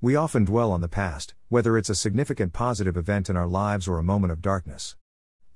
We 0.00 0.14
often 0.14 0.44
dwell 0.44 0.70
on 0.70 0.80
the 0.80 0.86
past, 0.86 1.34
whether 1.48 1.76
it's 1.76 1.90
a 1.90 1.94
significant 1.96 2.52
positive 2.52 2.96
event 2.96 3.28
in 3.28 3.36
our 3.36 3.48
lives 3.48 3.88
or 3.88 3.98
a 3.98 4.04
moment 4.04 4.30
of 4.30 4.40
darkness. 4.40 4.94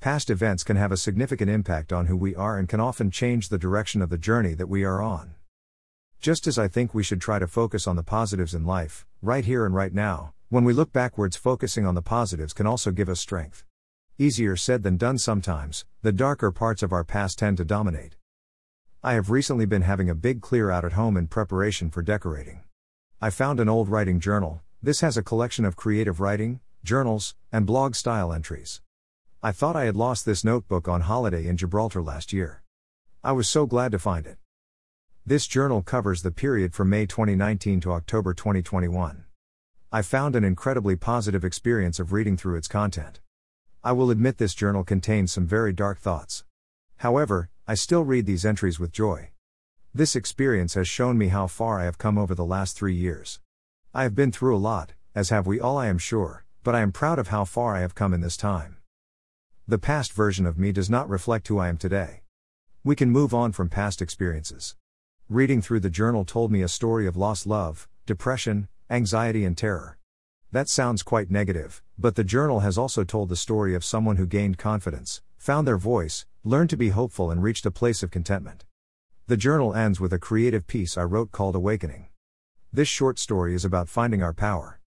Past 0.01 0.31
events 0.31 0.65
can 0.65 0.75
have 0.75 0.91
a 0.91 0.97
significant 0.97 1.49
impact 1.49 1.93
on 1.93 2.07
who 2.07 2.17
we 2.17 2.35
are 2.35 2.59
and 2.59 2.69
can 2.69 2.81
often 2.81 3.13
change 3.13 3.51
the 3.51 3.57
direction 3.57 4.03
of 4.03 4.11
the 4.11 4.19
journey 4.19 4.55
that 4.55 4.69
we 4.69 4.83
are 4.83 5.01
on. 5.01 5.37
Just 6.21 6.49
as 6.49 6.59
I 6.59 6.67
think 6.67 6.93
we 6.93 7.05
should 7.05 7.21
try 7.21 7.39
to 7.39 7.47
focus 7.47 7.87
on 7.87 7.95
the 7.95 8.03
positives 8.03 8.53
in 8.53 8.67
life, 8.67 9.07
right 9.23 9.45
here 9.45 9.65
and 9.65 9.77
right 9.77 9.95
now, 9.95 10.35
when 10.49 10.65
we 10.65 10.73
look 10.73 10.93
backwards, 10.93 11.37
focusing 11.37 11.87
on 11.87 11.95
the 11.95 12.03
positives 12.03 12.53
can 12.53 12.67
also 12.67 12.91
give 12.91 13.09
us 13.09 13.21
strength. 13.21 13.65
Easier 14.19 14.57
said 14.57 14.83
than 14.83 14.97
done 14.97 15.19
sometimes, 15.19 15.85
the 16.03 16.11
darker 16.11 16.51
parts 16.51 16.83
of 16.83 16.93
our 16.93 17.05
past 17.05 17.39
tend 17.39 17.59
to 17.59 17.65
dominate. 17.65 18.17
I 19.05 19.13
have 19.13 19.31
recently 19.31 19.67
been 19.67 19.83
having 19.83 20.11
a 20.11 20.17
big 20.17 20.43
clear 20.43 20.69
out 20.69 20.85
at 20.85 20.95
home 20.95 21.17
in 21.17 21.29
preparation 21.29 21.91
for 21.91 22.03
decorating. 22.03 22.63
I 23.25 23.31
found 23.31 23.61
an 23.61 23.69
old 23.69 23.89
writing 23.89 24.19
journal, 24.19 24.63
this 24.83 25.01
has 25.01 25.17
a 25.17 25.23
collection 25.23 25.65
of 25.65 25.77
creative 25.77 26.19
writing, 26.19 26.59
journals, 26.83 27.37
and 27.53 27.65
blog 27.65 27.95
style 27.95 28.33
entries. 28.33 28.81
I 29.41 29.53
thought 29.53 29.77
I 29.77 29.85
had 29.85 29.95
lost 29.95 30.27
this 30.27 30.43
notebook 30.43 30.89
on 30.89 31.03
holiday 31.03 31.47
in 31.47 31.57
Gibraltar 31.57 32.03
last 32.03 32.33
year. 32.33 32.65
I 33.23 33.31
was 33.31 33.49
so 33.49 33.65
glad 33.65 33.93
to 33.93 34.01
find 34.01 34.27
it. 34.27 34.39
This 35.25 35.47
journal 35.47 35.83
covers 35.83 36.23
the 36.23 36.33
period 36.33 36.75
from 36.75 36.91
May 36.91 37.07
2019 37.07 37.79
to 37.83 37.93
October 37.93 38.35
2021. 38.35 39.23
I 39.93 40.03
found 40.03 40.35
an 40.35 40.43
incredibly 40.43 40.97
positive 40.97 41.45
experience 41.45 42.01
of 42.01 42.13
reading 42.13 42.37
through 42.37 42.57
its 42.57 42.67
content. 42.67 43.21
I 43.85 43.93
will 43.93 44.11
admit 44.11 44.39
this 44.39 44.53
journal 44.53 44.83
contains 44.83 45.31
some 45.31 45.47
very 45.47 45.73
dark 45.73 46.01
thoughts. 46.01 46.43
However, 46.97 47.51
I 47.69 47.75
still 47.75 48.03
read 48.03 48.27
these 48.27 48.45
entries 48.45 48.81
with 48.81 48.91
joy. 48.91 49.32
This 49.95 50.17
experience 50.17 50.73
has 50.73 50.89
shown 50.89 51.19
me 51.19 51.29
how 51.29 51.47
far 51.47 51.79
I 51.79 51.85
have 51.85 51.99
come 51.99 52.17
over 52.17 52.35
the 52.35 52.47
last 52.47 52.79
three 52.79 52.95
years. 52.95 53.41
I 53.93 54.05
have 54.05 54.15
been 54.15 54.33
through 54.33 54.57
a 54.57 54.59
lot, 54.59 54.95
as 55.15 55.29
have 55.29 55.47
we 55.47 55.61
all, 55.61 55.77
I 55.77 55.89
am 55.89 55.99
sure, 55.99 56.47
but 56.63 56.75
I 56.75 56.81
am 56.81 56.93
proud 56.93 57.19
of 57.19 57.29
how 57.29 57.45
far 57.45 57.77
I 57.77 57.81
have 57.81 57.95
come 57.95 58.15
in 58.15 58.23
this 58.23 58.39
time. 58.39 58.79
The 59.69 59.77
past 59.77 60.15
version 60.15 60.47
of 60.47 60.59
me 60.59 60.73
does 60.73 60.89
not 60.89 61.11
reflect 61.11 61.49
who 61.49 61.59
I 61.59 61.69
am 61.69 61.77
today. 61.77 62.23
We 62.83 62.97
can 62.97 63.11
move 63.11 63.35
on 63.35 63.53
from 63.53 63.69
past 63.69 64.01
experiences. 64.01 64.77
Reading 65.29 65.61
through 65.61 65.81
the 65.81 65.91
journal 65.91 66.25
told 66.25 66.51
me 66.51 66.63
a 66.63 66.69
story 66.69 67.07
of 67.07 67.15
lost 67.15 67.47
love, 67.47 67.87
depression, 68.07 68.69
anxiety, 68.89 69.45
and 69.45 69.59
terror. 69.59 69.99
That 70.53 70.71
sounds 70.71 71.03
quite 71.03 71.31
negative, 71.31 71.83
but 71.99 72.15
the 72.15 72.25
journal 72.25 72.61
has 72.61 72.79
also 72.79 73.05
told 73.05 73.29
the 73.29 73.37
story 73.37 73.75
of 73.75 73.85
someone 73.85 74.17
who 74.17 74.27
gained 74.27 74.57
confidence, 74.57 75.21
found 75.37 75.69
their 75.69 75.77
voice, 75.77 76.25
learned 76.45 76.71
to 76.71 76.79
be 76.79 76.89
hopeful, 76.89 77.31
and 77.31 77.43
reached 77.43 77.67
a 77.67 77.71
place 77.71 78.03
of 78.03 78.11
contentment. 78.11 78.65
The 79.33 79.39
journal 79.39 79.75
ends 79.75 79.99
with 79.99 80.13
a 80.13 80.19
creative 80.19 80.67
piece 80.67 80.99
I 80.99 81.05
wrote 81.05 81.33
called 81.33 81.57
Awakening. 81.57 82.09
This 82.71 82.87
short 82.87 83.19
story 83.19 83.55
is 83.55 83.65
about 83.65 83.89
finding 83.89 84.23
our 84.23 84.35
power. 84.35 84.79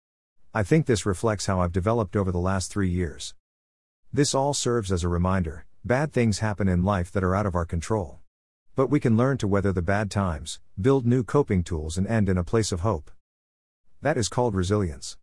I 0.54 0.62
think 0.62 0.86
this 0.86 1.04
reflects 1.04 1.48
how 1.48 1.62
I've 1.62 1.72
developed 1.72 2.16
over 2.16 2.32
the 2.32 2.38
last 2.38 2.72
three 2.72 2.92
years. 2.92 3.34
This 4.14 4.36
all 4.36 4.54
serves 4.54 4.92
as 4.92 5.04
a 5.04 5.10
reminder 5.10 5.66
bad 5.84 6.14
things 6.14 6.46
happen 6.46 6.68
in 6.68 6.84
life 6.84 7.12
that 7.14 7.24
are 7.24 7.36
out 7.36 7.48
of 7.48 7.56
our 7.56 7.66
control. 7.66 8.20
But 8.76 8.92
we 8.92 9.00
can 9.00 9.18
learn 9.18 9.40
to 9.40 9.48
weather 9.48 9.72
the 9.72 9.82
bad 9.82 10.12
times, 10.12 10.60
build 10.80 11.08
new 11.08 11.24
coping 11.24 11.64
tools, 11.64 11.98
and 11.98 12.06
end 12.06 12.30
in 12.30 12.38
a 12.38 12.44
place 12.44 12.72
of 12.72 12.82
hope. 12.82 13.10
That 14.04 14.16
is 14.16 14.30
called 14.30 14.54
resilience. 14.54 15.14